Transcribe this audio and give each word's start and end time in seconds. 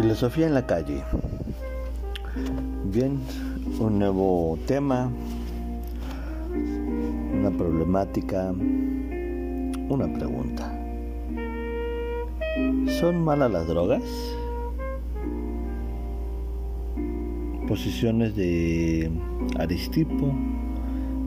Filosofía 0.00 0.46
en 0.46 0.54
la 0.54 0.64
calle. 0.64 1.02
Bien, 2.86 3.20
un 3.78 3.98
nuevo 3.98 4.58
tema, 4.66 5.10
una 7.34 7.50
problemática, 7.50 8.50
una 9.90 10.10
pregunta. 10.10 10.74
¿Son 12.98 13.22
malas 13.22 13.50
las 13.50 13.66
drogas? 13.66 14.02
Posiciones 17.68 18.34
de 18.36 19.10
Aristipo, 19.58 20.32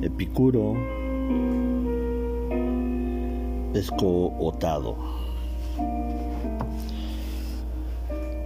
Epicuro, 0.01 0.73
Escootado. 3.75 5.22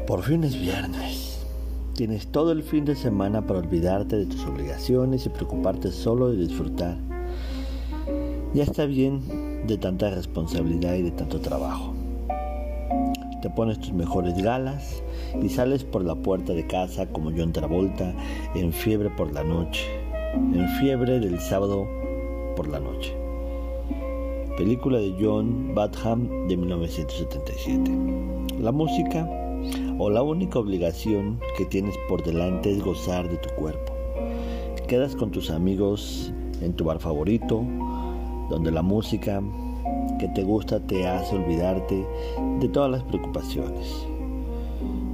Por 0.07 0.23
fin 0.23 0.45
es 0.45 0.57
viernes. 0.57 1.45
Tienes 1.93 2.27
todo 2.27 2.53
el 2.53 2.63
fin 2.63 2.85
de 2.85 2.95
semana 2.95 3.45
para 3.45 3.59
olvidarte 3.59 4.15
de 4.15 4.25
tus 4.25 4.45
obligaciones 4.45 5.25
y 5.25 5.29
preocuparte 5.29 5.91
solo 5.91 6.29
de 6.29 6.37
disfrutar. 6.37 6.95
Ya 8.53 8.63
está 8.63 8.85
bien 8.85 9.67
de 9.67 9.77
tanta 9.77 10.09
responsabilidad 10.09 10.93
y 10.93 11.01
de 11.01 11.11
tanto 11.11 11.41
trabajo. 11.41 11.93
Te 13.41 13.49
pones 13.49 13.81
tus 13.81 13.91
mejores 13.91 14.41
galas 14.41 15.03
y 15.41 15.49
sales 15.49 15.83
por 15.83 16.05
la 16.05 16.15
puerta 16.15 16.53
de 16.53 16.65
casa 16.65 17.07
como 17.07 17.33
John 17.35 17.51
Travolta 17.51 18.13
en 18.55 18.71
fiebre 18.71 19.09
por 19.09 19.33
la 19.33 19.43
noche, 19.43 19.83
en 20.35 20.69
fiebre 20.79 21.19
del 21.19 21.37
sábado 21.41 21.85
por 22.55 22.69
la 22.69 22.79
noche. 22.79 23.13
Película 24.55 24.99
de 24.99 25.13
John 25.19 25.75
Badham 25.75 26.47
de 26.47 26.55
1977. 26.55 27.91
La 28.61 28.71
música 28.71 29.43
o 29.97 30.09
la 30.09 30.21
única 30.21 30.59
obligación 30.59 31.39
que 31.57 31.65
tienes 31.65 31.95
por 32.07 32.23
delante 32.23 32.71
es 32.71 32.83
gozar 32.83 33.29
de 33.29 33.37
tu 33.37 33.49
cuerpo. 33.55 33.93
Quedas 34.87 35.15
con 35.15 35.31
tus 35.31 35.49
amigos 35.49 36.31
en 36.61 36.73
tu 36.73 36.85
bar 36.85 36.99
favorito, 36.99 37.63
donde 38.49 38.71
la 38.71 38.81
música 38.81 39.41
que 40.19 40.27
te 40.29 40.43
gusta 40.43 40.79
te 40.79 41.07
hace 41.07 41.35
olvidarte 41.35 42.05
de 42.59 42.69
todas 42.69 42.91
las 42.91 43.03
preocupaciones. 43.03 44.07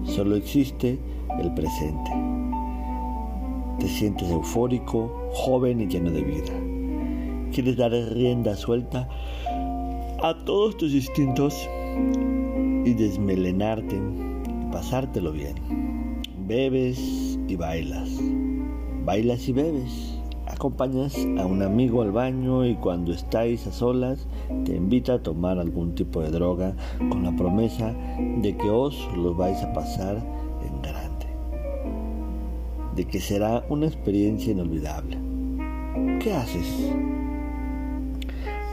Solo 0.03 0.36
existe 0.36 0.99
el 1.41 1.53
presente. 1.53 2.11
Te 3.80 3.88
sientes 3.88 4.30
eufórico, 4.30 5.11
joven 5.33 5.81
y 5.81 5.88
lleno 5.88 6.11
de 6.11 6.21
vida. 6.21 6.53
Quieres 7.52 7.77
dar 7.77 7.91
rienda 7.91 8.55
suelta 8.55 9.09
a 10.21 10.36
todos 10.45 10.77
tus 10.77 10.94
instintos 10.94 11.67
y 12.86 12.94
desmelenarte 12.94 13.99
pasártelo 14.73 15.31
bien. 15.31 15.53
Bebes 16.47 17.38
y 17.47 17.55
bailas. 17.55 18.09
Bailas 19.05 19.47
y 19.47 19.53
bebes. 19.53 20.19
Acompañas 20.47 21.15
a 21.38 21.45
un 21.45 21.61
amigo 21.61 22.02
al 22.02 22.11
baño 22.11 22.65
y 22.65 22.73
cuando 22.75 23.13
estáis 23.13 23.67
a 23.67 23.71
solas 23.71 24.27
te 24.65 24.75
invita 24.75 25.13
a 25.13 25.21
tomar 25.21 25.59
algún 25.59 25.93
tipo 25.93 26.21
de 26.21 26.31
droga 26.31 26.75
con 26.97 27.23
la 27.23 27.35
promesa 27.35 27.93
de 28.41 28.57
que 28.57 28.69
os 28.69 29.07
lo 29.15 29.35
vais 29.35 29.61
a 29.61 29.71
pasar 29.73 30.17
en 30.65 30.81
grande. 30.81 31.27
De 32.95 33.05
que 33.05 33.19
será 33.19 33.63
una 33.69 33.85
experiencia 33.85 34.53
inolvidable. 34.53 35.17
¿Qué 36.19 36.33
haces? 36.33 36.91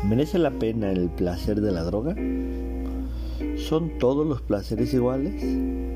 ¿Merece 0.05 0.39
la 0.39 0.51
pena 0.51 0.91
el 0.91 1.11
placer 1.11 1.61
de 1.61 1.73
la 1.73 1.83
droga? 1.83 2.15
¿Son 3.57 3.99
todos 3.99 4.27
los 4.27 4.41
placeres 4.41 4.95
iguales? 4.95 5.90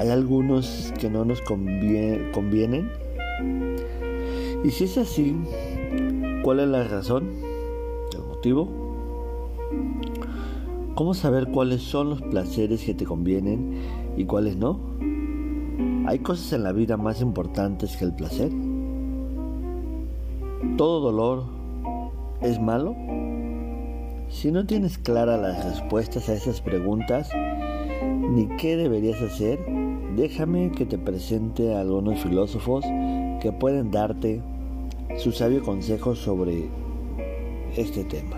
¿Hay 0.00 0.08
algunos 0.08 0.94
que 0.98 1.10
no 1.10 1.26
nos 1.26 1.42
convienen? 1.42 2.90
Y 4.64 4.70
si 4.70 4.84
es 4.84 4.96
así, 4.96 5.36
¿cuál 6.42 6.60
es 6.60 6.68
la 6.68 6.84
razón? 6.84 7.28
¿El 8.14 8.22
motivo? 8.22 8.66
¿Cómo 10.94 11.12
saber 11.12 11.48
cuáles 11.48 11.82
son 11.82 12.08
los 12.08 12.22
placeres 12.22 12.82
que 12.82 12.94
te 12.94 13.04
convienen 13.04 13.74
y 14.16 14.24
cuáles 14.24 14.56
no? 14.56 14.80
¿Hay 16.06 16.20
cosas 16.20 16.54
en 16.54 16.62
la 16.62 16.72
vida 16.72 16.96
más 16.96 17.20
importantes 17.20 17.94
que 17.98 18.06
el 18.06 18.14
placer? 18.14 18.50
¿Todo 20.78 21.00
dolor 21.00 21.44
es 22.40 22.58
malo? 22.58 22.96
Si 24.30 24.50
no 24.50 24.64
tienes 24.64 24.96
claras 24.96 25.38
las 25.42 25.62
respuestas 25.62 26.30
a 26.30 26.32
esas 26.32 26.62
preguntas, 26.62 27.28
ni 28.30 28.46
qué 28.56 28.78
deberías 28.78 29.20
hacer, 29.20 29.58
déjame 30.16 30.70
que 30.72 30.86
te 30.86 30.98
presente 30.98 31.74
a 31.74 31.80
algunos 31.80 32.20
filósofos 32.20 32.84
que 33.40 33.52
pueden 33.52 33.90
darte 33.90 34.42
su 35.16 35.32
sabio 35.32 35.62
consejo 35.62 36.14
sobre 36.14 36.68
este 37.76 38.04
tema. 38.04 38.36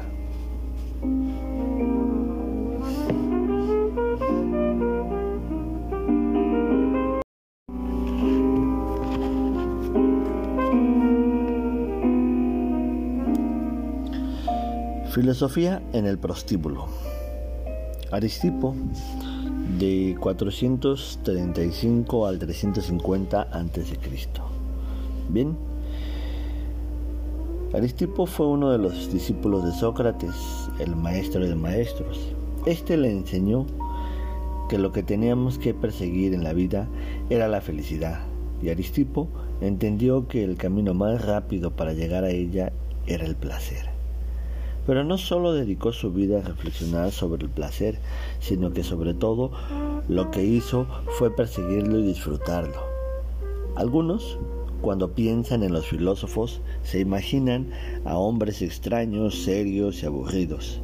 Filosofía 15.13 15.83
en 15.93 16.07
el 16.07 16.19
prostíbulo. 16.19 16.87
Aristipo, 18.11 18.75
de 19.79 20.17
435 20.21 22.27
al 22.27 22.39
350 22.39 23.43
a.C. 23.43 23.99
Bien, 25.29 25.57
Aristipo 27.75 28.27
fue 28.27 28.49
uno 28.49 28.71
de 28.71 28.79
los 28.79 29.13
discípulos 29.13 29.65
de 29.65 29.73
Sócrates, 29.73 30.35
el 30.79 30.95
maestro 30.95 31.47
de 31.47 31.55
maestros. 31.55 32.21
Este 32.67 32.97
le 32.97 33.11
enseñó 33.11 33.67
que 34.69 34.79
lo 34.79 34.93
que 34.93 35.03
teníamos 35.03 35.59
que 35.59 35.73
perseguir 35.73 36.35
en 36.35 36.45
la 36.45 36.53
vida 36.53 36.89
era 37.31 37.49
la 37.49 37.61
felicidad, 37.61 38.21
y 38.63 38.69
Aristipo 38.69 39.29
entendió 39.61 40.29
que 40.29 40.45
el 40.45 40.57
camino 40.57 40.93
más 40.93 41.25
rápido 41.25 41.71
para 41.71 41.95
llegar 41.95 42.25
a 42.25 42.31
ella 42.31 42.73
era 43.07 43.25
el 43.25 43.37
placer. 43.37 43.92
Pero 44.87 45.05
no 45.05 45.17
solo 45.17 45.53
dedicó 45.53 45.93
su 45.93 46.13
vida 46.13 46.39
a 46.39 46.43
reflexionar 46.43 47.13
sobre 47.13 47.45
el 47.45 47.51
placer, 47.51 47.99
sino 48.41 48.73
que 48.73 48.83
sobre 48.83 49.15
todo 49.15 49.53
lo 50.09 50.31
que 50.31 50.45
hizo 50.45 50.87
fue 51.19 51.35
perseguirlo 51.35 52.01
y 52.01 52.05
disfrutarlo. 52.05 52.83
Algunos, 53.77 54.39
cuando 54.81 55.13
piensan 55.13 55.63
en 55.63 55.73
los 55.73 55.87
filósofos, 55.87 56.61
se 56.83 57.01
imaginan 57.01 57.71
a 58.05 58.19
hombres 58.19 58.61
extraños, 58.61 59.43
serios 59.45 60.03
y 60.03 60.07
aburridos. 60.07 60.81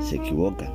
Se 0.00 0.16
equivocan. 0.16 0.72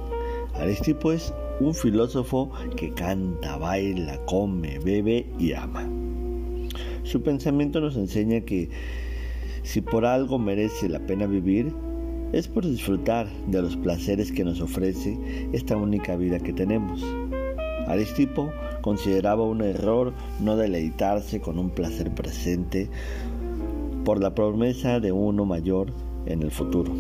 Aristipo 0.56 1.12
es 1.12 1.34
un 1.60 1.76
filósofo 1.76 2.52
que 2.76 2.94
canta, 2.94 3.58
baila, 3.58 4.18
come, 4.26 4.80
bebe 4.80 5.28
y 5.38 5.54
ama. 5.54 5.88
Su 7.04 7.22
pensamiento 7.22 7.82
nos 7.82 7.98
enseña 7.98 8.42
que 8.42 8.70
si 9.64 9.82
por 9.82 10.06
algo 10.06 10.40
merece 10.40 10.90
la 10.90 11.00
pena 11.00 11.28
vivir, 11.28 11.74
es 12.34 12.48
por 12.48 12.66
disfrutar 12.66 13.28
de 13.48 13.62
los 13.62 13.76
placeres 13.76 14.32
que 14.32 14.44
nos 14.44 14.62
ofrece 14.62 15.18
esta 15.52 15.76
única 15.76 16.16
vida 16.16 16.40
que 16.40 16.54
tenemos. 16.54 17.04
Aristipo 17.88 18.52
consideraba 18.82 19.44
un 19.44 19.62
error 19.62 20.14
no 20.40 20.56
deleitarse 20.56 21.42
con 21.42 21.60
un 21.60 21.70
placer 21.70 22.14
presente 22.14 22.90
por 24.06 24.22
la 24.22 24.34
promesa 24.34 25.00
de 25.00 25.12
uno 25.12 25.46
mayor 25.46 25.92
en 26.26 26.42
el 26.42 26.52
futuro. 26.52 26.94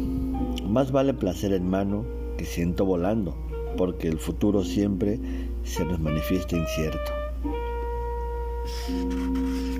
Más 0.67 0.91
vale 0.91 1.13
placer 1.13 1.53
en 1.53 1.69
mano 1.69 2.05
que 2.37 2.45
siento 2.45 2.85
volando, 2.85 3.35
porque 3.77 4.07
el 4.07 4.19
futuro 4.19 4.63
siempre 4.63 5.19
se 5.63 5.85
nos 5.85 5.99
manifiesta 5.99 6.57
incierto. 6.57 7.11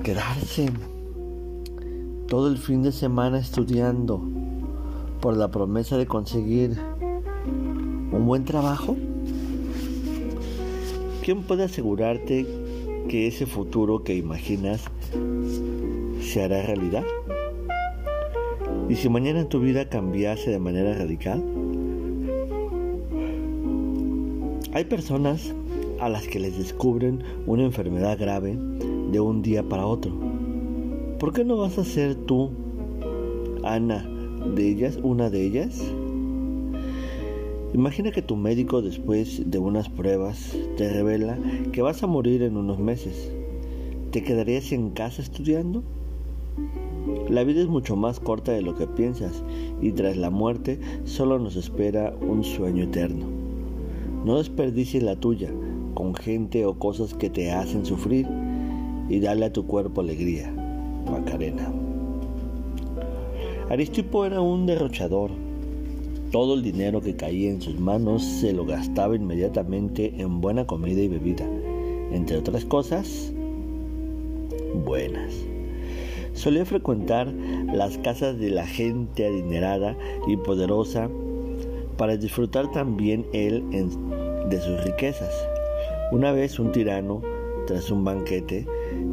Quedarse 0.02 0.70
todo 2.26 2.48
el 2.48 2.56
fin 2.56 2.82
de 2.82 2.92
semana 2.92 3.38
estudiando 3.38 4.22
por 5.22 5.36
la 5.36 5.52
promesa 5.52 5.96
de 5.96 6.06
conseguir 6.06 6.76
un 7.46 8.26
buen 8.26 8.44
trabajo? 8.44 8.96
¿Quién 11.22 11.44
puede 11.44 11.62
asegurarte 11.62 12.44
que 13.08 13.28
ese 13.28 13.46
futuro 13.46 14.02
que 14.02 14.16
imaginas 14.16 14.82
se 16.20 16.42
hará 16.42 16.62
realidad? 16.62 17.04
¿Y 18.88 18.96
si 18.96 19.08
mañana 19.08 19.48
tu 19.48 19.60
vida 19.60 19.88
cambiase 19.88 20.50
de 20.50 20.58
manera 20.58 20.92
radical? 20.92 21.40
Hay 24.74 24.84
personas 24.86 25.54
a 26.00 26.08
las 26.08 26.26
que 26.26 26.40
les 26.40 26.58
descubren 26.58 27.22
una 27.46 27.62
enfermedad 27.62 28.18
grave 28.18 28.58
de 29.12 29.20
un 29.20 29.40
día 29.40 29.62
para 29.62 29.86
otro. 29.86 30.12
¿Por 31.20 31.32
qué 31.32 31.44
no 31.44 31.58
vas 31.58 31.78
a 31.78 31.84
ser 31.84 32.16
tú, 32.16 32.50
Ana, 33.62 34.11
de 34.54 34.68
ellas, 34.68 34.98
una 35.02 35.30
de 35.30 35.44
ellas. 35.44 35.82
Imagina 37.74 38.10
que 38.10 38.22
tu 38.22 38.36
médico 38.36 38.82
después 38.82 39.50
de 39.50 39.58
unas 39.58 39.88
pruebas 39.88 40.56
te 40.76 40.92
revela 40.92 41.38
que 41.72 41.82
vas 41.82 42.02
a 42.02 42.06
morir 42.06 42.42
en 42.42 42.56
unos 42.56 42.78
meses. 42.78 43.32
¿Te 44.10 44.22
quedarías 44.22 44.72
en 44.72 44.90
casa 44.90 45.22
estudiando? 45.22 45.82
La 47.30 47.44
vida 47.44 47.62
es 47.62 47.68
mucho 47.68 47.96
más 47.96 48.20
corta 48.20 48.52
de 48.52 48.62
lo 48.62 48.74
que 48.74 48.86
piensas 48.86 49.42
y 49.80 49.92
tras 49.92 50.16
la 50.16 50.30
muerte 50.30 50.78
solo 51.04 51.38
nos 51.38 51.56
espera 51.56 52.14
un 52.20 52.44
sueño 52.44 52.84
eterno. 52.84 53.26
No 54.24 54.38
desperdicies 54.38 55.02
la 55.02 55.16
tuya 55.16 55.50
con 55.94 56.14
gente 56.14 56.66
o 56.66 56.78
cosas 56.78 57.14
que 57.14 57.30
te 57.30 57.50
hacen 57.52 57.86
sufrir 57.86 58.28
y 59.08 59.18
dale 59.20 59.46
a 59.46 59.52
tu 59.52 59.66
cuerpo 59.66 60.02
alegría. 60.02 60.52
Macarena. 61.10 61.91
Aristipo 63.72 64.26
era 64.26 64.40
un 64.40 64.66
derrochador 64.66 65.30
todo 66.32 66.54
el 66.54 66.62
dinero 66.62 67.02
que 67.02 67.14
caía 67.14 67.50
en 67.50 67.60
sus 67.60 67.78
manos 67.78 68.24
se 68.24 68.54
lo 68.54 68.64
gastaba 68.64 69.14
inmediatamente 69.14 70.14
en 70.16 70.40
buena 70.40 70.66
comida 70.66 71.02
y 71.02 71.08
bebida, 71.08 71.44
entre 72.10 72.38
otras 72.38 72.64
cosas 72.64 73.34
buenas. 74.86 75.34
Solía 76.32 76.64
frecuentar 76.64 77.26
las 77.72 77.98
casas 77.98 78.38
de 78.38 78.48
la 78.48 78.66
gente 78.66 79.26
adinerada 79.26 79.94
y 80.26 80.38
poderosa 80.38 81.10
para 81.98 82.16
disfrutar 82.16 82.70
también 82.72 83.26
él 83.34 83.62
de 84.48 84.58
sus 84.58 84.82
riquezas. 84.84 85.34
Una 86.12 86.32
vez 86.32 86.58
un 86.58 86.72
tirano, 86.72 87.20
tras 87.66 87.90
un 87.90 88.04
banquete, 88.04 88.66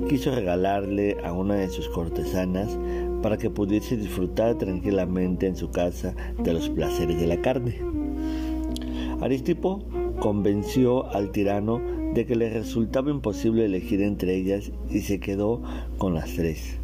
quiso 0.07 0.33
regalarle 0.33 1.17
a 1.21 1.33
una 1.33 1.55
de 1.55 1.69
sus 1.69 1.89
cortesanas 1.89 2.77
para 3.21 3.37
que 3.37 3.49
pudiese 3.49 3.97
disfrutar 3.97 4.55
tranquilamente 4.55 5.47
en 5.47 5.55
su 5.55 5.71
casa 5.71 6.15
de 6.37 6.53
los 6.53 6.69
placeres 6.69 7.19
de 7.19 7.27
la 7.27 7.41
carne. 7.41 7.79
Aristipo 9.21 9.83
convenció 10.19 11.09
al 11.11 11.31
tirano 11.31 11.81
de 12.13 12.25
que 12.25 12.35
le 12.35 12.49
resultaba 12.49 13.11
imposible 13.11 13.65
elegir 13.65 14.01
entre 14.01 14.35
ellas 14.35 14.71
y 14.89 15.01
se 15.01 15.19
quedó 15.19 15.61
con 15.97 16.13
las 16.13 16.33
tres, 16.33 16.77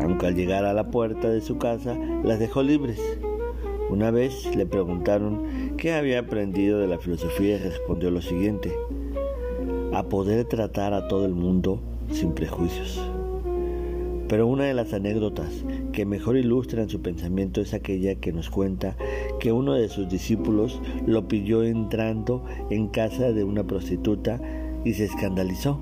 aunque 0.00 0.26
al 0.26 0.34
llegar 0.34 0.64
a 0.64 0.72
la 0.72 0.90
puerta 0.90 1.28
de 1.28 1.40
su 1.40 1.58
casa 1.58 1.96
las 2.22 2.38
dejó 2.38 2.62
libres. 2.62 3.00
Una 3.90 4.10
vez 4.10 4.56
le 4.56 4.66
preguntaron 4.66 5.74
qué 5.76 5.92
había 5.92 6.20
aprendido 6.20 6.78
de 6.78 6.86
la 6.86 6.98
filosofía 6.98 7.56
y 7.56 7.58
respondió 7.58 8.10
lo 8.10 8.22
siguiente, 8.22 8.72
a 9.92 10.02
poder 10.04 10.46
tratar 10.46 10.94
a 10.94 11.06
todo 11.08 11.26
el 11.26 11.34
mundo 11.34 11.80
sin 12.10 12.32
prejuicios. 12.32 13.13
Pero 14.28 14.46
una 14.46 14.64
de 14.64 14.74
las 14.74 14.92
anécdotas 14.92 15.64
que 15.92 16.06
mejor 16.06 16.36
ilustran 16.36 16.88
su 16.88 17.02
pensamiento 17.02 17.60
es 17.60 17.74
aquella 17.74 18.14
que 18.14 18.32
nos 18.32 18.50
cuenta 18.50 18.96
que 19.38 19.52
uno 19.52 19.74
de 19.74 19.88
sus 19.88 20.08
discípulos 20.08 20.80
lo 21.06 21.28
pilló 21.28 21.62
entrando 21.62 22.44
en 22.70 22.88
casa 22.88 23.32
de 23.32 23.44
una 23.44 23.64
prostituta 23.64 24.40
y 24.84 24.94
se 24.94 25.04
escandalizó. 25.04 25.78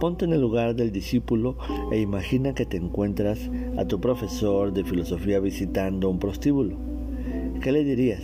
Ponte 0.00 0.24
en 0.24 0.32
el 0.32 0.40
lugar 0.40 0.74
del 0.74 0.92
discípulo 0.92 1.56
e 1.90 2.00
imagina 2.00 2.54
que 2.54 2.66
te 2.66 2.76
encuentras 2.76 3.50
a 3.76 3.86
tu 3.86 4.00
profesor 4.00 4.72
de 4.72 4.84
filosofía 4.84 5.40
visitando 5.40 6.10
un 6.10 6.18
prostíbulo. 6.18 6.76
¿Qué 7.60 7.72
le 7.72 7.84
dirías? 7.84 8.22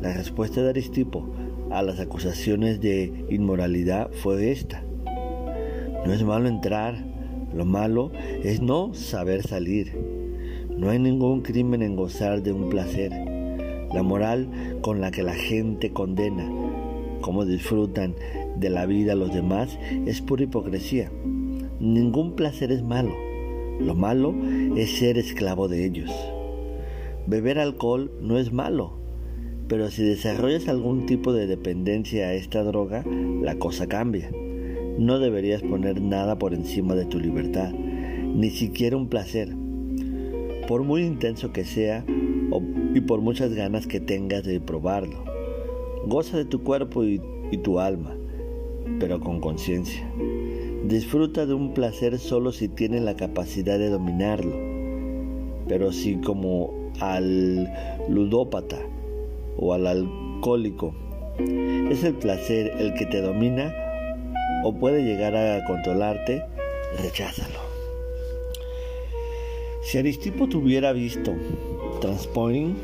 La 0.00 0.12
respuesta 0.12 0.62
de 0.62 0.70
Aristipo 0.70 1.26
a 1.70 1.82
las 1.82 2.00
acusaciones 2.00 2.80
de 2.80 3.26
inmoralidad 3.30 4.10
fue 4.12 4.50
esta. 4.50 4.82
No 6.06 6.12
es 6.12 6.22
malo 6.22 6.48
entrar, 6.48 7.11
lo 7.54 7.64
malo 7.64 8.10
es 8.42 8.62
no 8.62 8.94
saber 8.94 9.42
salir. 9.42 9.92
No 10.76 10.90
hay 10.90 10.98
ningún 10.98 11.42
crimen 11.42 11.82
en 11.82 11.96
gozar 11.96 12.42
de 12.42 12.52
un 12.52 12.68
placer. 12.70 13.12
La 13.92 14.02
moral 14.02 14.48
con 14.80 15.00
la 15.00 15.10
que 15.10 15.22
la 15.22 15.34
gente 15.34 15.92
condena 15.92 16.48
cómo 17.20 17.44
disfrutan 17.44 18.14
de 18.56 18.68
la 18.68 18.84
vida 18.84 19.14
los 19.14 19.32
demás 19.32 19.78
es 20.06 20.20
pura 20.20 20.44
hipocresía. 20.44 21.10
Ningún 21.80 22.34
placer 22.34 22.72
es 22.72 22.82
malo. 22.82 23.14
Lo 23.80 23.94
malo 23.94 24.34
es 24.76 24.98
ser 24.98 25.18
esclavo 25.18 25.68
de 25.68 25.86
ellos. 25.86 26.10
Beber 27.26 27.58
alcohol 27.58 28.10
no 28.20 28.38
es 28.38 28.52
malo, 28.52 28.98
pero 29.68 29.90
si 29.90 30.02
desarrollas 30.02 30.68
algún 30.68 31.06
tipo 31.06 31.32
de 31.32 31.46
dependencia 31.46 32.26
a 32.26 32.34
esta 32.34 32.62
droga, 32.62 33.04
la 33.42 33.56
cosa 33.56 33.86
cambia. 33.86 34.30
No 34.98 35.18
deberías 35.18 35.62
poner 35.62 36.00
nada 36.00 36.38
por 36.38 36.54
encima 36.54 36.94
de 36.94 37.06
tu 37.06 37.18
libertad, 37.18 37.72
ni 37.72 38.50
siquiera 38.50 38.96
un 38.96 39.08
placer, 39.08 39.54
por 40.68 40.82
muy 40.82 41.02
intenso 41.02 41.52
que 41.52 41.64
sea 41.64 42.04
y 42.94 43.00
por 43.00 43.20
muchas 43.20 43.54
ganas 43.54 43.86
que 43.86 44.00
tengas 44.00 44.44
de 44.44 44.60
probarlo. 44.60 45.24
Goza 46.06 46.36
de 46.36 46.44
tu 46.44 46.62
cuerpo 46.62 47.04
y, 47.04 47.20
tu 47.62 47.80
alma, 47.80 48.16
pero 48.98 49.20
con 49.20 49.40
conciencia. 49.40 50.10
Disfruta 50.84 51.46
de 51.46 51.54
un 51.54 51.74
placer 51.74 52.18
solo 52.18 52.52
si 52.52 52.68
tienes 52.68 53.02
la 53.02 53.14
capacidad 53.14 53.78
de 53.78 53.88
dominarlo, 53.88 54.56
pero 55.68 55.92
si 55.92 56.16
como 56.16 56.90
al 57.00 57.70
ludópata 58.08 58.78
o 59.56 59.72
al 59.74 59.86
alcohólico 59.86 60.94
es 61.90 62.04
el 62.04 62.14
placer 62.14 62.72
el 62.78 62.94
que 62.94 63.06
te 63.06 63.20
domina, 63.20 63.74
o 64.62 64.74
puede 64.74 65.02
llegar 65.02 65.34
a 65.36 65.64
controlarte, 65.66 66.44
recházalo. 66.98 67.58
Si 69.82 69.98
Aristipo 69.98 70.48
tuviera 70.48 70.92
visto 70.92 71.32
Transpointing, 72.00 72.76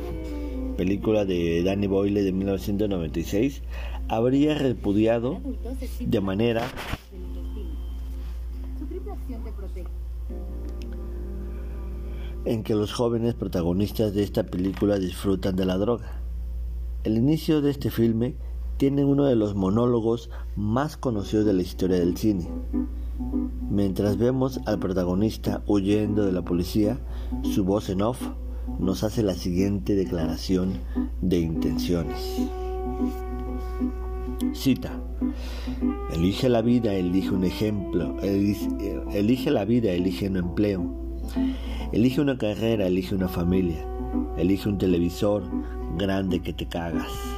película 0.76 1.24
de 1.24 1.62
Danny 1.62 1.86
Boyle 1.86 2.22
de 2.22 2.32
1996, 2.32 3.62
habría 4.08 4.54
repudiado 4.56 5.40
de 6.00 6.20
manera 6.20 6.62
en 12.44 12.62
que 12.62 12.74
los 12.74 12.92
jóvenes 12.92 13.34
protagonistas 13.34 14.14
de 14.14 14.22
esta 14.22 14.44
película 14.44 14.98
disfrutan 14.98 15.54
de 15.54 15.66
la 15.66 15.76
droga. 15.76 16.20
El 17.04 17.16
inicio 17.16 17.60
de 17.60 17.70
este 17.70 17.90
filme 17.90 18.34
tiene 18.78 19.04
uno 19.04 19.24
de 19.24 19.34
los 19.34 19.54
monólogos 19.54 20.30
más 20.56 20.96
conocidos 20.96 21.44
de 21.44 21.52
la 21.52 21.62
historia 21.62 21.98
del 21.98 22.16
cine. 22.16 22.48
Mientras 23.68 24.16
vemos 24.16 24.60
al 24.64 24.78
protagonista 24.78 25.62
huyendo 25.66 26.24
de 26.24 26.32
la 26.32 26.42
policía, 26.42 26.98
su 27.42 27.64
voz 27.64 27.90
en 27.90 28.02
off 28.02 28.22
nos 28.78 29.02
hace 29.02 29.22
la 29.22 29.34
siguiente 29.34 29.94
declaración 29.94 30.74
de 31.20 31.40
intenciones. 31.40 32.18
Cita. 34.52 34.92
Elige 36.12 36.48
la 36.48 36.62
vida, 36.62 36.94
elige 36.94 37.30
un 37.30 37.44
ejemplo, 37.44 38.16
elige 38.20 39.50
la 39.50 39.64
vida, 39.64 39.90
elige 39.90 40.28
un 40.28 40.36
empleo, 40.36 41.20
elige 41.92 42.20
una 42.20 42.38
carrera, 42.38 42.86
elige 42.86 43.14
una 43.14 43.28
familia, 43.28 43.84
elige 44.36 44.68
un 44.68 44.78
televisor 44.78 45.42
grande 45.96 46.40
que 46.40 46.52
te 46.52 46.66
cagas. 46.66 47.37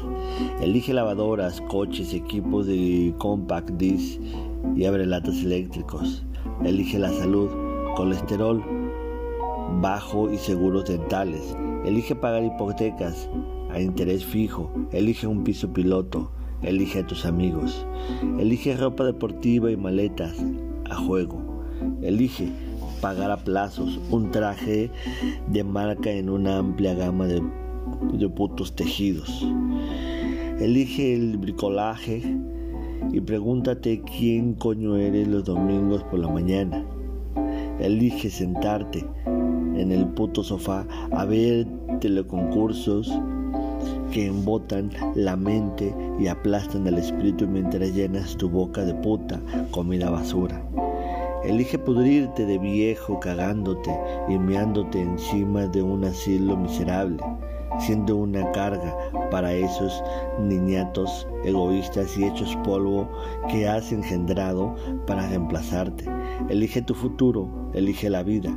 Elige 0.61 0.92
lavadoras, 0.92 1.61
coches, 1.62 2.14
equipos 2.14 2.66
de 2.66 3.14
compact 3.18 3.70
disc 3.70 4.20
y 4.76 4.85
abre 4.85 5.06
latas 5.06 5.42
eléctricos. 5.42 6.25
Elige 6.64 6.99
la 6.99 7.11
salud, 7.11 7.49
colesterol 7.97 8.62
bajo 9.80 10.30
y 10.30 10.38
seguros 10.38 10.87
dentales. 10.87 11.56
Elige 11.85 12.14
pagar 12.14 12.44
hipotecas 12.44 13.28
a 13.70 13.80
interés 13.80 14.25
fijo. 14.25 14.70
Elige 14.92 15.26
un 15.26 15.44
piso 15.44 15.73
piloto. 15.73 16.30
Elige 16.62 17.00
a 17.00 17.06
tus 17.06 17.25
amigos. 17.25 17.87
Elige 18.38 18.76
ropa 18.76 19.04
deportiva 19.04 19.70
y 19.70 19.76
maletas 19.76 20.37
a 20.90 20.97
juego. 20.97 21.62
Elige 22.02 22.50
pagar 23.00 23.30
a 23.30 23.38
plazos 23.38 23.99
un 24.11 24.30
traje 24.30 24.90
de 25.47 25.64
marca 25.64 26.11
en 26.11 26.28
una 26.28 26.59
amplia 26.59 26.92
gama 26.92 27.26
de, 27.26 27.42
de 28.12 28.28
putos 28.28 28.76
tejidos. 28.76 29.47
Elige 30.60 31.14
el 31.14 31.38
bricolaje 31.38 32.22
y 33.10 33.20
pregúntate 33.22 34.02
quién 34.02 34.52
coño 34.52 34.94
eres 34.94 35.26
los 35.26 35.44
domingos 35.44 36.04
por 36.04 36.18
la 36.18 36.28
mañana. 36.28 36.84
Elige 37.80 38.28
sentarte 38.28 39.02
en 39.24 39.90
el 39.90 40.06
puto 40.08 40.44
sofá 40.44 40.86
a 41.12 41.24
ver 41.24 41.66
teleconcursos 42.02 43.10
que 44.12 44.26
embotan 44.26 44.90
la 45.14 45.34
mente 45.34 45.94
y 46.18 46.26
aplastan 46.26 46.86
el 46.86 46.98
espíritu 46.98 47.48
mientras 47.48 47.94
llenas 47.94 48.36
tu 48.36 48.50
boca 48.50 48.84
de 48.84 48.92
puta 48.96 49.40
comida 49.70 50.10
basura. 50.10 50.62
Elige 51.42 51.78
pudrirte 51.78 52.44
de 52.44 52.58
viejo 52.58 53.18
cagándote 53.18 53.90
y 54.28 54.36
meándote 54.36 55.00
encima 55.00 55.66
de 55.68 55.82
un 55.82 56.04
asilo 56.04 56.54
miserable 56.58 57.16
siendo 57.80 58.16
una 58.16 58.50
carga 58.52 58.94
para 59.30 59.52
esos 59.52 60.02
niñatos 60.38 61.26
egoístas 61.44 62.16
y 62.16 62.25
hechos 62.25 62.56
polvo 62.64 63.08
que 63.49 63.68
has 63.68 63.92
engendrado 63.92 64.75
para 65.06 65.28
reemplazarte. 65.28 66.04
Elige 66.49 66.82
tu 66.82 66.94
futuro, 66.94 67.49
elige 67.75 68.10
la 68.10 68.22
vida. 68.22 68.56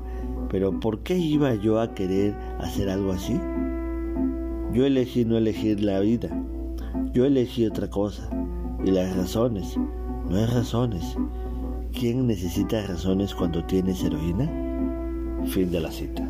Pero 0.49 0.79
¿por 0.79 0.99
qué 0.99 1.17
iba 1.17 1.55
yo 1.55 1.79
a 1.79 1.93
querer 1.93 2.35
hacer 2.59 2.89
algo 2.89 3.11
así? 3.11 3.39
Yo 4.73 4.85
elegí 4.85 5.25
no 5.25 5.37
elegir 5.37 5.83
la 5.83 5.99
vida. 5.99 6.29
Yo 7.13 7.25
elegí 7.25 7.65
otra 7.65 7.89
cosa. 7.89 8.29
Y 8.83 8.91
las 8.91 9.15
razones, 9.15 9.77
no 10.29 10.35
hay 10.35 10.45
razones. 10.45 11.15
¿Quién 11.91 12.27
necesita 12.27 12.85
razones 12.87 13.33
cuando 13.33 13.63
tienes 13.65 14.03
heroína? 14.03 14.49
Fin 15.45 15.71
de 15.71 15.79
la 15.79 15.91
cita. 15.91 16.27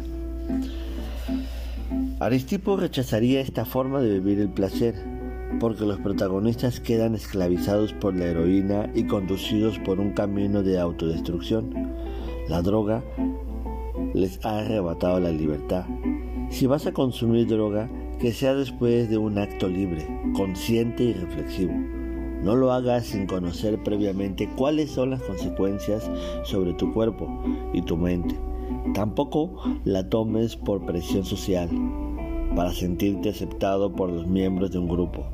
Aristipo 2.20 2.78
rechazaría 2.78 3.42
esta 3.42 3.66
forma 3.66 4.00
de 4.02 4.20
vivir 4.20 4.40
el 4.40 4.50
placer, 4.50 4.96
porque 5.60 5.86
los 5.86 6.00
protagonistas 6.00 6.80
quedan 6.80 7.16
esclavizados 7.16 7.94
por 7.94 8.16
la 8.16 8.26
heroína 8.26 8.90
y 8.96 9.06
conducidos 9.06 9.78
por 9.80 10.00
un 10.00 10.12
camino 10.12 10.64
de 10.64 10.80
autodestrucción. 10.80 11.74
La 12.48 12.62
droga 12.62 13.04
les 14.14 14.44
ha 14.46 14.60
arrebatado 14.60 15.20
la 15.20 15.32
libertad. 15.32 15.86
Si 16.50 16.68
vas 16.68 16.86
a 16.86 16.94
consumir 16.94 17.48
droga, 17.48 17.90
que 18.20 18.32
sea 18.32 18.54
después 18.54 19.10
de 19.10 19.18
un 19.18 19.38
acto 19.38 19.68
libre, 19.68 20.08
consciente 20.34 21.04
y 21.04 21.14
reflexivo. 21.14 21.74
No 22.42 22.56
lo 22.56 22.72
hagas 22.72 23.08
sin 23.08 23.26
conocer 23.26 23.82
previamente 23.84 24.50
cuáles 24.56 24.92
son 24.92 25.10
las 25.10 25.22
consecuencias 25.24 26.10
sobre 26.44 26.74
tu 26.74 26.94
cuerpo 26.94 27.28
y 27.74 27.82
tu 27.82 27.98
mente. 27.98 28.36
Tampoco 28.94 29.56
la 29.86 30.10
tomes 30.10 30.56
por 30.56 30.86
presión 30.86 31.26
social, 31.26 31.70
para 32.56 32.72
sentirte 32.72 33.30
aceptado 33.30 33.94
por 33.94 34.10
los 34.10 34.28
miembros 34.28 34.72
de 34.72 34.80
un 34.80 34.88
grupo. 34.88 35.26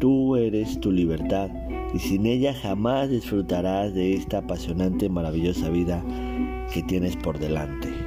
Tú 0.00 0.36
eres 0.36 0.80
tu 0.80 0.90
libertad 0.90 1.50
y 1.94 1.98
sin 1.98 2.26
ella 2.26 2.54
jamás 2.54 3.10
disfrutarás 3.10 3.94
de 3.94 4.14
esta 4.14 4.38
apasionante 4.38 5.06
y 5.06 5.10
maravillosa 5.10 5.68
vida 5.68 6.04
que 6.72 6.82
tienes 6.82 7.16
por 7.16 7.38
delante. 7.38 8.01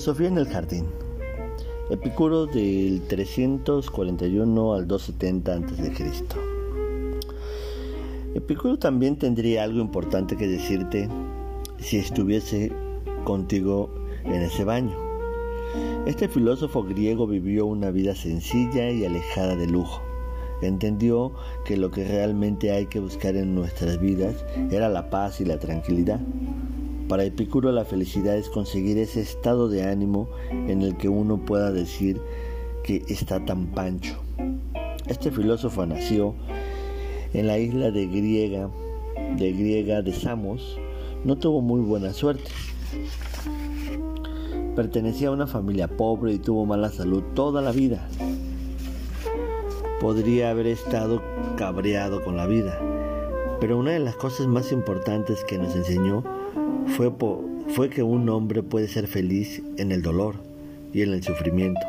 Filosofía 0.00 0.28
en 0.28 0.38
el 0.38 0.48
jardín. 0.48 0.86
Epicuro 1.90 2.46
del 2.46 3.02
341 3.06 4.72
al 4.72 4.88
270 4.88 5.52
a.C. 5.52 5.92
Epicuro 8.34 8.78
también 8.78 9.18
tendría 9.18 9.62
algo 9.62 9.78
importante 9.78 10.38
que 10.38 10.48
decirte 10.48 11.06
si 11.80 11.98
estuviese 11.98 12.72
contigo 13.24 13.90
en 14.24 14.40
ese 14.40 14.64
baño. 14.64 14.96
Este 16.06 16.28
filósofo 16.28 16.82
griego 16.82 17.26
vivió 17.26 17.66
una 17.66 17.90
vida 17.90 18.14
sencilla 18.14 18.88
y 18.88 19.04
alejada 19.04 19.54
de 19.54 19.66
lujo. 19.66 20.00
Entendió 20.62 21.34
que 21.66 21.76
lo 21.76 21.90
que 21.90 22.08
realmente 22.08 22.72
hay 22.72 22.86
que 22.86 23.00
buscar 23.00 23.36
en 23.36 23.54
nuestras 23.54 24.00
vidas 24.00 24.46
era 24.70 24.88
la 24.88 25.10
paz 25.10 25.42
y 25.42 25.44
la 25.44 25.58
tranquilidad. 25.58 26.20
Para 27.10 27.24
Epicuro 27.24 27.72
la 27.72 27.84
felicidad 27.84 28.36
es 28.36 28.48
conseguir 28.48 28.96
ese 28.96 29.20
estado 29.20 29.68
de 29.68 29.82
ánimo 29.82 30.28
en 30.52 30.80
el 30.80 30.96
que 30.96 31.08
uno 31.08 31.44
pueda 31.44 31.72
decir 31.72 32.22
que 32.84 33.02
está 33.08 33.44
tan 33.44 33.66
pancho. 33.66 34.14
Este 35.08 35.32
filósofo 35.32 35.84
nació 35.86 36.36
en 37.32 37.48
la 37.48 37.58
isla 37.58 37.90
de 37.90 38.06
Griega, 38.06 38.70
de 39.36 39.52
Griega 39.52 40.02
de 40.02 40.12
Samos, 40.12 40.78
no 41.24 41.36
tuvo 41.36 41.60
muy 41.60 41.80
buena 41.80 42.12
suerte. 42.12 42.48
Pertenecía 44.76 45.30
a 45.30 45.32
una 45.32 45.48
familia 45.48 45.88
pobre 45.88 46.34
y 46.34 46.38
tuvo 46.38 46.64
mala 46.64 46.90
salud 46.90 47.24
toda 47.34 47.60
la 47.60 47.72
vida. 47.72 48.06
Podría 50.00 50.50
haber 50.50 50.68
estado 50.68 51.20
cabreado 51.56 52.22
con 52.22 52.36
la 52.36 52.46
vida, 52.46 52.78
pero 53.60 53.78
una 53.78 53.90
de 53.90 53.98
las 53.98 54.14
cosas 54.14 54.46
más 54.46 54.70
importantes 54.70 55.42
que 55.42 55.58
nos 55.58 55.74
enseñó 55.74 56.22
fue, 56.86 57.90
que 57.90 58.02
un 58.02 58.28
hombre 58.28 58.62
puede 58.62 58.88
ser 58.88 59.06
feliz 59.06 59.62
en 59.76 59.92
el 59.92 60.02
dolor 60.02 60.36
y 60.92 61.02
en 61.02 61.12
el 61.12 61.22
sufrimiento. 61.22 61.80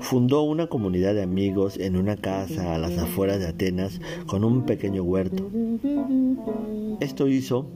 Fundó 0.00 0.42
una 0.42 0.66
comunidad 0.66 1.14
de 1.14 1.22
amigos 1.22 1.78
en 1.78 1.96
una 1.96 2.16
casa 2.16 2.74
a 2.74 2.78
las 2.78 2.98
afueras 2.98 3.38
de 3.38 3.46
Atenas 3.46 4.00
con 4.26 4.44
un 4.44 4.66
pequeño 4.66 5.02
huerto. 5.02 5.48
Esto 7.00 7.28
hizo 7.28 7.66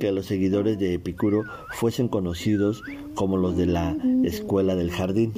que 0.00 0.12
los 0.12 0.26
seguidores 0.26 0.78
de 0.78 0.94
Epicuro 0.94 1.44
fuesen 1.72 2.08
conocidos 2.08 2.82
como 3.14 3.36
los 3.36 3.56
de 3.56 3.66
la 3.66 3.96
escuela 4.24 4.74
del 4.74 4.90
jardín. 4.90 5.32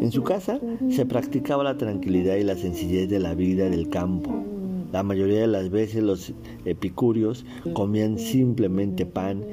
En 0.00 0.12
su 0.12 0.22
casa 0.22 0.60
se 0.90 1.06
practicaba 1.06 1.64
la 1.64 1.76
tranquilidad 1.76 2.36
y 2.36 2.44
la 2.44 2.54
sencillez 2.54 3.08
de 3.08 3.18
la 3.18 3.34
vida 3.34 3.68
del 3.68 3.88
campo. 3.88 4.57
La 4.92 5.02
mayoría 5.02 5.40
de 5.40 5.46
las 5.46 5.70
veces 5.70 6.02
los 6.02 6.32
epicúreos 6.64 7.44
comían 7.74 8.18
simplemente 8.18 9.04
pan 9.06 9.44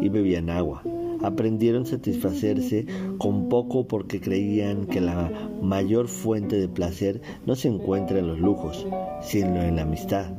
y 0.00 0.08
bebían 0.08 0.50
agua 0.50 0.82
aprendieron 1.22 1.82
a 1.82 1.86
satisfacerse 1.86 2.86
con 3.18 3.48
poco 3.48 3.86
porque 3.86 4.20
creían 4.20 4.86
que 4.86 5.00
la 5.00 5.30
mayor 5.62 6.08
fuente 6.08 6.56
de 6.56 6.68
placer 6.68 7.22
no 7.46 7.54
se 7.54 7.68
encuentra 7.68 8.18
en 8.18 8.28
los 8.28 8.38
lujos, 8.38 8.86
sino 9.22 9.62
en 9.62 9.76
la 9.76 9.82
amistad. 9.82 10.32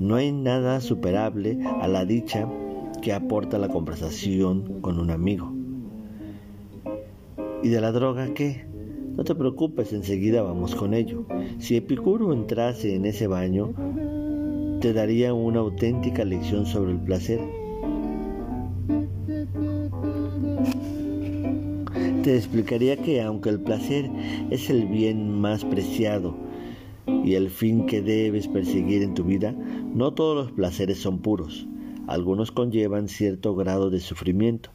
No 0.00 0.16
hay 0.16 0.32
nada 0.32 0.80
superable 0.80 1.58
a 1.80 1.86
la 1.86 2.04
dicha 2.04 2.48
que 3.00 3.12
aporta 3.12 3.58
la 3.58 3.68
conversación 3.68 4.80
con 4.80 4.98
un 4.98 5.10
amigo. 5.10 5.52
¿Y 7.62 7.68
de 7.68 7.80
la 7.80 7.92
droga 7.92 8.34
qué? 8.34 8.64
No 9.16 9.24
te 9.24 9.34
preocupes, 9.34 9.92
enseguida 9.92 10.42
vamos 10.42 10.74
con 10.74 10.94
ello. 10.94 11.26
Si 11.58 11.76
Epicuro 11.76 12.32
entrase 12.32 12.94
en 12.94 13.04
ese 13.04 13.26
baño, 13.26 13.72
te 14.80 14.92
daría 14.92 15.34
una 15.34 15.60
auténtica 15.60 16.24
lección 16.24 16.66
sobre 16.66 16.92
el 16.92 17.00
placer 17.00 17.40
te 22.22 22.36
explicaría 22.36 22.96
que 22.96 23.20
aunque 23.20 23.50
el 23.50 23.60
placer 23.60 24.08
es 24.50 24.70
el 24.70 24.86
bien 24.86 25.40
más 25.40 25.64
preciado 25.64 26.36
y 27.24 27.34
el 27.34 27.50
fin 27.50 27.86
que 27.86 28.00
debes 28.00 28.46
perseguir 28.46 29.02
en 29.02 29.14
tu 29.14 29.24
vida, 29.24 29.52
no 29.52 30.14
todos 30.14 30.36
los 30.36 30.52
placeres 30.52 30.98
son 30.98 31.18
puros. 31.18 31.66
Algunos 32.06 32.52
conllevan 32.52 33.08
cierto 33.08 33.56
grado 33.56 33.90
de 33.90 33.98
sufrimiento. 33.98 34.70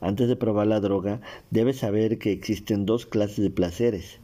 Antes 0.00 0.28
de 0.28 0.36
probar 0.36 0.66
la 0.66 0.80
droga, 0.80 1.20
debes 1.50 1.78
saber 1.78 2.18
que 2.18 2.32
existen 2.32 2.86
dos 2.86 3.06
clases 3.06 3.38
de 3.38 3.50
placeres, 3.50 4.20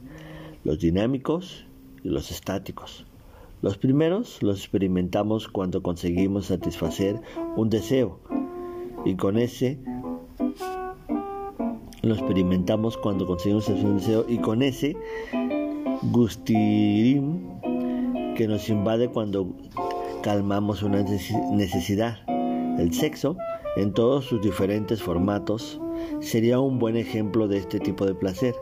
los 0.63 0.79
dinámicos 0.79 1.65
y 2.03 2.09
los 2.09 2.31
estáticos. 2.31 3.05
Los 3.61 3.77
primeros 3.77 4.41
los 4.43 4.59
experimentamos 4.59 5.47
cuando 5.47 5.81
conseguimos 5.81 6.47
satisfacer 6.47 7.19
un 7.55 7.69
deseo 7.69 8.19
y 9.05 9.15
con 9.15 9.37
ese 9.37 9.79
lo 12.01 12.13
experimentamos 12.13 12.97
cuando 12.97 13.25
conseguimos 13.25 13.67
un 13.69 13.97
deseo 13.97 14.25
y 14.29 14.37
con 14.37 14.61
ese 14.61 14.95
gustirim 16.11 17.39
que 18.35 18.47
nos 18.47 18.69
invade 18.69 19.09
cuando 19.09 19.55
calmamos 20.21 20.83
una 20.83 21.03
necesidad. 21.03 22.19
El 22.77 22.93
sexo, 22.93 23.37
en 23.75 23.93
todos 23.93 24.25
sus 24.25 24.41
diferentes 24.41 25.01
formatos, 25.01 25.79
sería 26.19 26.59
un 26.59 26.79
buen 26.79 26.95
ejemplo 26.95 27.47
de 27.47 27.57
este 27.57 27.79
tipo 27.79 28.05
de 28.05 28.15
placer. 28.15 28.55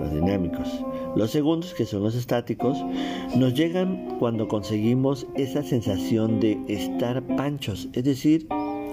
Los 0.00 0.12
dinámicos. 0.12 0.84
Los 1.14 1.30
segundos, 1.30 1.72
que 1.72 1.86
son 1.86 2.02
los 2.02 2.14
estáticos, 2.14 2.78
nos 3.36 3.54
llegan 3.54 4.18
cuando 4.18 4.48
conseguimos 4.48 5.26
esa 5.34 5.62
sensación 5.62 6.40
de 6.40 6.60
estar 6.68 7.22
panchos, 7.36 7.88
es 7.94 8.04
decir, 8.04 8.46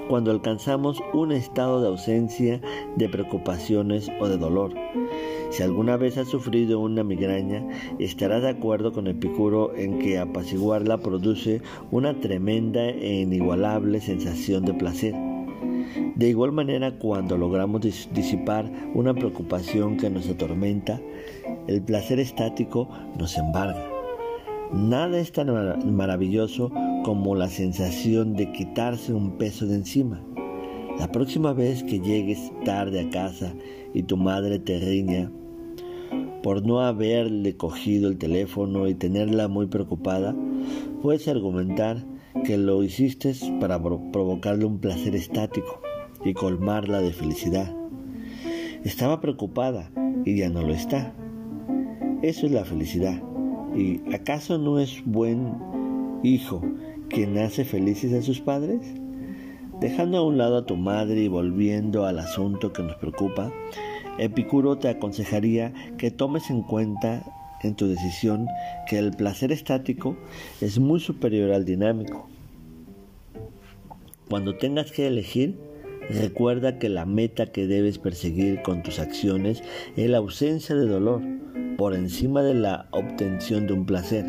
cuando 0.07 0.31
alcanzamos 0.31 1.01
un 1.13 1.31
estado 1.31 1.81
de 1.81 1.87
ausencia 1.87 2.61
de 2.95 3.09
preocupaciones 3.09 4.09
o 4.19 4.27
de 4.27 4.37
dolor. 4.37 4.73
Si 5.53 5.61
alguna 5.61 5.97
vez 5.97 6.17
has 6.17 6.29
sufrido 6.29 6.79
una 6.79 7.03
migraña, 7.03 7.63
estarás 7.99 8.41
de 8.41 8.49
acuerdo 8.49 8.91
con 8.91 9.05
Epicuro 9.05 9.71
en 9.75 9.99
que 9.99 10.17
apaciguarla 10.17 10.97
produce 10.97 11.61
una 11.91 12.19
tremenda 12.19 12.83
e 12.89 13.21
inigualable 13.21 14.01
sensación 14.01 14.65
de 14.65 14.73
placer. 14.73 15.13
De 16.15 16.27
igual 16.27 16.53
manera, 16.53 16.97
cuando 16.97 17.37
logramos 17.37 17.81
disipar 17.81 18.65
una 18.95 19.13
preocupación 19.13 19.97
que 19.97 20.09
nos 20.09 20.27
atormenta, 20.27 20.99
el 21.67 21.83
placer 21.83 22.19
estático 22.19 22.89
nos 23.19 23.37
embarga. 23.37 23.87
Nada 24.73 25.19
es 25.19 25.31
tan 25.33 25.95
maravilloso 25.95 26.71
como 27.05 27.35
la 27.35 27.49
sensación 27.49 28.33
de 28.33 28.51
quitarse 28.53 29.13
un 29.13 29.37
peso 29.37 29.67
de 29.67 29.75
encima. 29.75 30.19
La 30.97 31.11
próxima 31.11 31.53
vez 31.53 31.83
que 31.83 31.99
llegues 31.99 32.51
tarde 32.65 33.01
a 33.01 33.09
casa 33.11 33.53
y 33.93 34.01
tu 34.01 34.17
madre 34.17 34.57
te 34.57 34.79
riña 34.79 35.31
por 36.43 36.65
no 36.65 36.81
haberle 36.81 37.55
cogido 37.55 38.09
el 38.09 38.17
teléfono 38.17 38.87
y 38.87 38.93
tenerla 38.93 39.47
muy 39.47 39.67
preocupada, 39.67 40.35
puedes 41.01 41.27
argumentar 41.27 42.05
que 42.43 42.57
lo 42.57 42.83
hiciste 42.83 43.33
para 43.59 43.81
provocarle 43.81 44.65
un 44.65 44.79
placer 44.79 45.15
estático. 45.15 45.81
y 46.25 46.33
colmarla 46.33 47.01
de 47.01 47.11
felicidad. 47.11 47.75
Estaba 48.85 49.19
preocupada 49.19 49.91
y 50.23 50.37
ya 50.37 50.49
no 50.49 50.61
lo 50.61 50.73
está. 50.73 51.13
Eso 52.21 52.45
es 52.45 52.51
la 52.53 52.63
felicidad. 52.63 53.21
¿Y 53.75 54.01
acaso 54.13 54.57
no 54.57 54.79
es 54.79 55.03
buen 55.05 55.53
hijo 56.23 56.61
quien 57.09 57.37
hace 57.37 57.65
felices 57.65 58.13
a 58.13 58.21
sus 58.21 58.39
padres? 58.39 58.79
Dejando 59.81 60.19
a 60.19 60.25
un 60.25 60.37
lado 60.37 60.59
a 60.59 60.65
tu 60.65 60.77
madre 60.77 61.23
y 61.23 61.27
volviendo 61.27 62.05
al 62.05 62.19
asunto 62.19 62.71
que 62.71 62.83
nos 62.83 62.95
preocupa, 62.95 63.51
Epicuro 64.19 64.77
te 64.77 64.89
aconsejaría 64.89 65.73
que 65.97 66.11
tomes 66.11 66.49
en 66.49 66.61
cuenta 66.61 67.23
en 67.63 67.75
tu 67.75 67.87
decisión 67.87 68.47
que 68.87 68.99
el 68.99 69.11
placer 69.11 69.51
estático 69.51 70.15
es 70.61 70.79
muy 70.79 70.99
superior 70.99 71.51
al 71.51 71.65
dinámico. 71.65 72.27
Cuando 74.29 74.57
tengas 74.57 74.91
que 74.91 75.07
elegir, 75.07 75.57
recuerda 76.09 76.79
que 76.79 76.89
la 76.89 77.05
meta 77.05 77.51
que 77.51 77.67
debes 77.67 77.97
perseguir 77.97 78.61
con 78.61 78.83
tus 78.83 78.99
acciones 78.99 79.63
es 79.95 80.09
la 80.09 80.17
ausencia 80.17 80.75
de 80.75 80.87
dolor 80.87 81.21
por 81.77 81.95
encima 81.95 82.43
de 82.43 82.53
la 82.53 82.87
obtención 82.91 83.67
de 83.67 83.73
un 83.73 83.85
placer. 83.85 84.25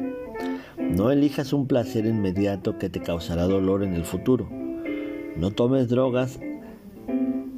No 0.79 1.11
elijas 1.11 1.53
un 1.53 1.67
placer 1.67 2.07
inmediato 2.07 2.79
que 2.79 2.89
te 2.89 3.01
causará 3.01 3.45
dolor 3.45 3.83
en 3.83 3.95
el 3.95 4.05
futuro. 4.05 4.49
No 5.37 5.51
tomes 5.51 5.89
drogas, 5.89 6.39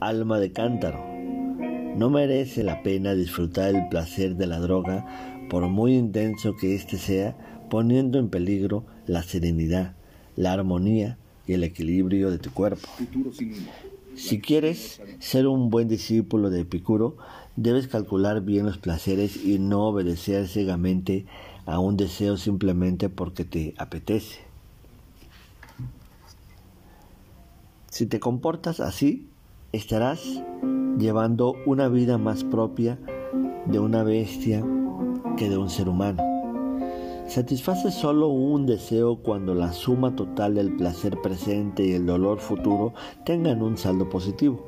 alma 0.01 0.39
de 0.39 0.53
cántaro. 0.53 1.16
No 1.97 2.11
merece 2.11 2.63
la 2.63 2.83
pena 2.83 3.15
disfrutar 3.15 3.75
el 3.75 3.89
placer 3.89 4.37
de 4.37 4.47
la 4.47 4.59
droga 4.59 5.47
por 5.49 5.67
muy 5.69 5.97
intenso 5.97 6.55
que 6.55 6.75
éste 6.75 6.99
sea, 6.99 7.35
poniendo 7.71 8.19
en 8.19 8.29
peligro 8.29 8.85
la 9.07 9.23
serenidad, 9.23 9.95
la 10.37 10.53
armonía 10.53 11.17
y 11.47 11.55
el 11.55 11.65
equilibrio 11.65 12.31
de 12.31 12.37
tu 12.37 12.51
cuerpo. 12.53 12.87
Si 14.15 14.41
quieres 14.41 15.01
ser 15.21 15.47
un 15.47 15.71
buen 15.71 15.89
discípulo 15.89 16.51
de 16.51 16.61
Epicuro, 16.61 17.17
debes 17.57 17.89
calcular 17.89 18.43
bien 18.43 18.67
los 18.67 18.77
placeres 18.77 19.43
y 19.43 19.59
no 19.59 19.87
obedecer 19.87 20.49
ciegamente 20.49 21.25
a 21.65 21.79
un 21.79 21.97
deseo 21.97 22.37
simplemente 22.37 23.09
porque 23.09 23.47
te 23.47 23.75
apetece. 23.79 24.41
Si 27.91 28.05
te 28.05 28.21
comportas 28.21 28.81
así, 28.81 29.29
estarás 29.73 30.43
llevando 30.99 31.55
una 31.67 31.89
vida 31.89 32.19
más 32.19 32.45
propia 32.45 32.99
de 33.67 33.79
una 33.79 34.03
bestia 34.03 34.65
que 35.37 35.49
de 35.49 35.57
un 35.57 35.69
ser 35.69 35.89
humano. 35.89 36.23
Satisface 37.27 37.91
solo 37.91 38.29
un 38.29 38.67
deseo 38.67 39.17
cuando 39.17 39.55
la 39.55 39.73
suma 39.73 40.15
total 40.15 40.55
del 40.55 40.77
placer 40.77 41.21
presente 41.23 41.85
y 41.85 41.93
el 41.93 42.07
dolor 42.07 42.39
futuro 42.39 42.95
tengan 43.25 43.63
un 43.63 43.77
saldo 43.77 44.09
positivo. 44.09 44.65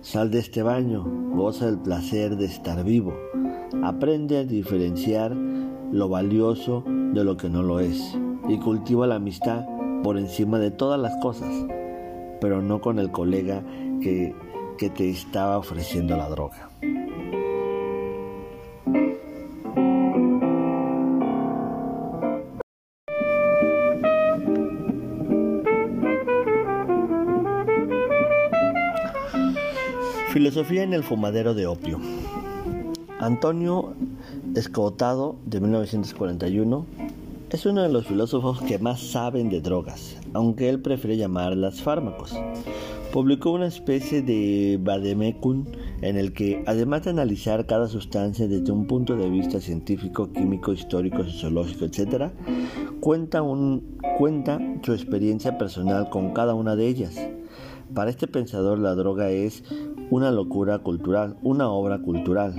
Sal 0.00 0.30
de 0.30 0.38
este 0.38 0.62
baño, 0.62 1.04
goza 1.34 1.66
del 1.66 1.78
placer 1.78 2.36
de 2.36 2.46
estar 2.46 2.84
vivo, 2.84 3.12
aprende 3.82 4.38
a 4.38 4.44
diferenciar 4.44 5.36
lo 5.92 6.08
valioso 6.08 6.84
de 6.86 7.24
lo 7.24 7.36
que 7.36 7.50
no 7.50 7.62
lo 7.62 7.80
es 7.80 8.16
y 8.48 8.58
cultiva 8.58 9.06
la 9.06 9.16
amistad 9.16 9.64
por 10.02 10.16
encima 10.16 10.58
de 10.58 10.70
todas 10.70 11.00
las 11.00 11.16
cosas, 11.16 11.52
pero 12.40 12.62
no 12.62 12.80
con 12.80 12.98
el 12.98 13.10
colega 13.10 13.62
que, 14.00 14.34
que 14.78 14.88
te 14.88 15.10
estaba 15.10 15.58
ofreciendo 15.58 16.16
la 16.16 16.28
droga. 16.28 16.70
Filosofía 30.32 30.84
en 30.84 30.94
el 30.94 31.02
fumadero 31.02 31.54
de 31.54 31.66
opio. 31.66 32.00
Antonio 33.18 33.94
Escotado, 34.54 35.36
de 35.44 35.60
1941, 35.60 36.86
es 37.50 37.66
uno 37.66 37.82
de 37.82 37.88
los 37.88 38.06
filósofos 38.06 38.60
que 38.62 38.78
más 38.78 39.00
saben 39.00 39.48
de 39.48 39.60
drogas, 39.60 40.16
aunque 40.34 40.68
él 40.68 40.80
prefiere 40.80 41.16
llamarlas 41.16 41.82
fármacos. 41.82 42.36
Publicó 43.12 43.52
una 43.52 43.66
especie 43.66 44.20
de 44.20 44.78
vademecum 44.82 45.64
en 46.02 46.18
el 46.18 46.34
que, 46.34 46.62
además 46.66 47.04
de 47.04 47.10
analizar 47.10 47.64
cada 47.66 47.88
sustancia 47.88 48.46
desde 48.46 48.70
un 48.70 48.86
punto 48.86 49.16
de 49.16 49.30
vista 49.30 49.60
científico, 49.60 50.30
químico, 50.30 50.74
histórico, 50.74 51.24
sociológico, 51.24 51.86
etc., 51.86 52.30
cuenta, 53.00 53.42
su 54.82 54.92
experiencia 54.92 55.56
personal 55.56 56.10
con 56.10 56.34
cada 56.34 56.54
una 56.54 56.76
de 56.76 56.86
ellas. 56.86 57.18
Para 57.94 58.10
este 58.10 58.26
pensador 58.26 58.78
la 58.78 58.94
droga 58.94 59.30
es 59.30 59.64
una 60.10 60.30
locura 60.30 60.80
cultural, 60.80 61.38
una 61.42 61.70
obra 61.70 62.00
cultural, 62.00 62.54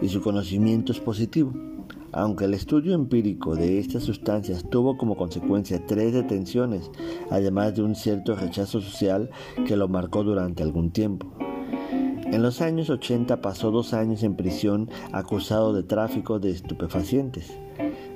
y 0.00 0.08
su 0.08 0.22
conocimiento 0.22 0.92
es 0.92 1.00
positivo. 1.00 1.52
Aunque 2.16 2.44
el 2.44 2.54
estudio 2.54 2.94
empírico 2.94 3.56
de 3.56 3.80
estas 3.80 4.04
sustancias 4.04 4.64
tuvo 4.70 4.96
como 4.96 5.16
consecuencia 5.16 5.84
tres 5.84 6.12
detenciones, 6.12 6.88
además 7.28 7.74
de 7.74 7.82
un 7.82 7.96
cierto 7.96 8.36
rechazo 8.36 8.80
social 8.80 9.30
que 9.66 9.76
lo 9.76 9.88
marcó 9.88 10.22
durante 10.22 10.62
algún 10.62 10.92
tiempo. 10.92 11.26
En 12.26 12.40
los 12.40 12.60
años 12.60 12.88
80 12.88 13.40
pasó 13.40 13.72
dos 13.72 13.94
años 13.94 14.22
en 14.22 14.36
prisión 14.36 14.88
acusado 15.10 15.72
de 15.72 15.82
tráfico 15.82 16.38
de 16.38 16.50
estupefacientes. 16.50 17.52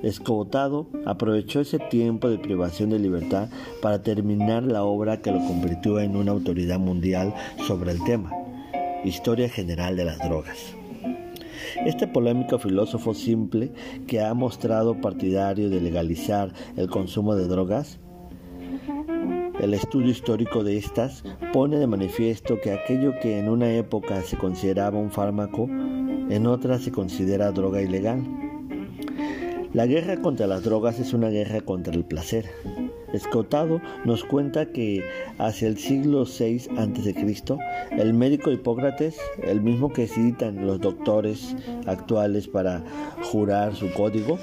Escobotado, 0.05 0.87
aprovechó 1.05 1.61
ese 1.61 1.81
tiempo 1.81 2.29
de 2.29 2.39
privación 2.39 2.91
de 2.91 3.01
libertad 3.01 3.49
para 3.83 4.05
terminar 4.05 4.63
la 4.63 4.85
obra 4.85 5.21
que 5.21 5.33
lo 5.33 5.39
convirtió 5.39 5.99
en 5.99 6.15
una 6.15 6.31
autoridad 6.31 6.79
mundial 6.79 7.35
sobre 7.67 7.91
el 7.91 8.05
tema, 8.05 8.31
Historia 9.05 9.49
General 9.49 9.97
de 9.97 10.05
las 10.05 10.19
Drogas. 10.21 10.78
Este 11.85 12.07
polémico 12.07 12.59
filósofo 12.59 13.15
simple 13.15 13.73
que 14.07 14.21
ha 14.21 14.35
mostrado 14.35 15.01
partidario 15.01 15.71
de 15.71 15.81
legalizar 15.81 16.53
el 16.77 16.89
consumo 16.89 17.35
de 17.35 17.49
drogas, 17.49 18.01
el 19.61 19.75
estudio 19.75 20.11
histórico 20.11 20.63
de 20.63 20.77
estas 20.77 21.25
pone 21.53 21.79
de 21.79 21.87
manifiesto 21.89 22.61
que 22.61 22.73
aquello 22.73 23.15
que 23.21 23.39
en 23.39 23.49
una 23.49 23.69
época 23.73 24.23
se 24.23 24.37
consideraba 24.37 24.99
un 24.99 25.11
fármaco, 25.11 25.65
en 25.69 26.47
otra 26.47 26.79
se 26.79 26.93
considera 26.93 27.51
droga 27.51 27.83
ilegal. 27.83 28.23
La 29.73 29.87
guerra 29.87 30.21
contra 30.21 30.47
las 30.47 30.63
drogas 30.63 31.01
es 31.01 31.13
una 31.13 31.29
guerra 31.29 31.61
contra 31.61 31.93
el 31.93 32.05
placer. 32.05 32.47
Escotado 33.12 33.81
nos 34.05 34.25
cuenta 34.25 34.66
que 34.66 35.03
hacia 35.38 35.68
el 35.68 35.79
siglo 35.79 36.25
VI 36.25 36.68
a.C., 36.77 37.59
el 37.90 38.14
médico 38.14 38.51
Hipócrates, 38.51 39.18
el 39.42 39.61
mismo 39.61 39.92
que 39.92 40.07
citan 40.07 40.66
los 40.66 40.81
doctores 40.81 41.57
actuales 41.87 42.49
para 42.49 42.83
jurar 43.23 43.75
su 43.75 43.90
código 43.92 44.38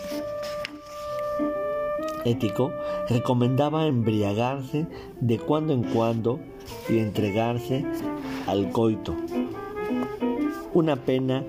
ético, 2.25 2.71
recomendaba 3.08 3.86
embriagarse 3.86 4.88
de 5.21 5.38
cuando 5.38 5.73
en 5.73 5.84
cuando 5.84 6.39
y 6.89 6.97
entregarse 6.97 7.86
al 8.47 8.71
coito. 8.71 9.15
Una 10.73 10.95
pena 10.95 11.43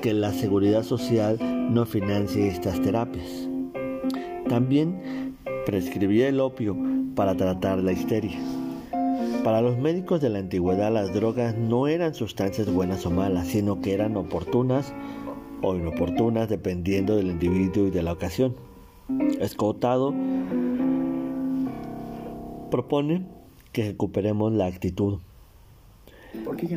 que 0.00 0.14
la 0.14 0.32
seguridad 0.32 0.82
social 0.82 1.38
no 1.72 1.86
financie 1.86 2.48
estas 2.48 2.80
terapias. 2.80 3.48
También 4.48 5.21
prescribía 5.64 6.28
el 6.28 6.40
opio 6.40 6.76
para 7.14 7.36
tratar 7.36 7.78
la 7.78 7.92
histeria. 7.92 8.38
Para 9.44 9.60
los 9.60 9.76
médicos 9.78 10.20
de 10.20 10.30
la 10.30 10.38
antigüedad 10.38 10.92
las 10.92 11.12
drogas 11.12 11.56
no 11.56 11.88
eran 11.88 12.14
sustancias 12.14 12.72
buenas 12.72 13.04
o 13.06 13.10
malas, 13.10 13.48
sino 13.48 13.80
que 13.80 13.92
eran 13.92 14.16
oportunas 14.16 14.92
o 15.62 15.74
inoportunas 15.74 16.48
dependiendo 16.48 17.16
del 17.16 17.28
individuo 17.28 17.86
y 17.86 17.90
de 17.90 18.02
la 18.02 18.12
ocasión. 18.12 18.54
Escotado 19.40 20.14
propone 22.70 23.26
que 23.72 23.84
recuperemos 23.88 24.52
la 24.52 24.66
actitud 24.66 25.18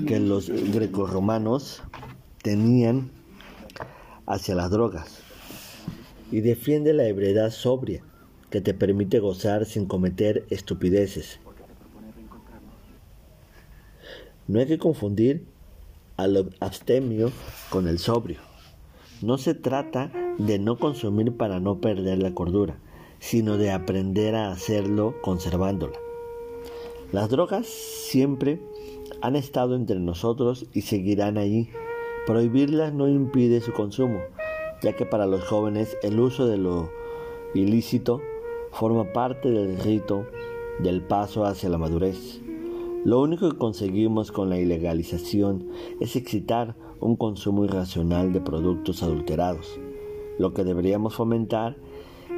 que 0.08 0.20
los 0.20 0.50
grecorromanos 0.50 1.84
tenían 2.42 3.12
hacia 4.26 4.56
las 4.56 4.70
drogas 4.70 5.22
y 6.32 6.42
defiende 6.42 6.94
la 6.94 7.08
ebriedad 7.08 7.52
sobria 7.52 8.04
que 8.50 8.62
te 8.62 8.74
permite 8.74 9.20
gozar 9.20 9.66
sin 9.66 9.86
cometer 9.86 10.46
estupideces. 10.50 11.40
No 14.48 14.60
hay 14.60 14.68
que 14.68 14.78
confundir 14.78 15.46
al 16.18 16.54
abstemio 16.60 17.32
con 17.70 17.88
el 17.88 18.00
sobrio. 18.00 18.38
No 19.22 19.38
se 19.38 19.54
trata 19.54 20.12
de 20.38 20.60
no 20.60 20.78
consumir 20.78 21.36
para 21.36 21.60
no 21.60 21.80
perder 21.80 22.20
la 22.20 22.34
cordura, 22.34 22.78
sino 23.20 23.58
de 23.58 23.72
aprender 23.72 24.36
a 24.36 24.52
hacerlo 24.52 25.16
conservándola. 25.22 25.98
Las 27.12 27.30
drogas 27.30 27.66
siempre 27.66 28.62
han 29.22 29.36
estado 29.36 29.76
entre 29.76 30.00
nosotros 30.00 30.66
y 30.74 30.82
seguirán 30.82 31.38
allí. 31.38 31.70
Prohibirlas 32.26 32.94
no 32.94 33.08
impide 33.08 33.62
su 33.62 33.74
consumo, 33.74 34.20
ya 34.82 34.94
que 34.94 35.06
para 35.06 35.26
los 35.26 35.44
jóvenes 35.44 35.98
el 36.04 36.20
uso 36.20 36.48
de 36.48 36.58
lo 36.58 36.92
ilícito 37.54 38.22
forma 38.76 39.14
parte 39.14 39.50
del 39.50 39.80
rito 39.80 40.28
del 40.80 41.02
paso 41.02 41.46
hacia 41.46 41.70
la 41.70 41.78
madurez. 41.78 42.42
Lo 43.06 43.22
único 43.22 43.50
que 43.50 43.58
conseguimos 43.58 44.34
con 44.34 44.50
la 44.50 44.60
ilegalización 44.60 45.70
es 46.02 46.18
excitar 46.18 46.76
un 47.00 47.16
consumo 47.16 47.64
irracional 47.64 48.34
de 48.34 48.42
productos 48.42 49.02
adulterados. 49.02 49.80
Lo 50.40 50.54
que 50.54 50.66
deberíamos 50.66 51.16
fomentar 51.16 51.78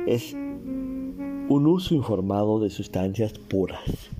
es 0.06 0.34
un 0.34 1.65
uso 1.65 1.95
informado 1.95 2.60
de 2.60 2.69
sustancias 2.69 3.34
puras. 3.39 4.12